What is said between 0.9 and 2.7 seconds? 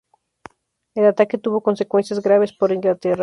El ataque tuvo consecuencias graves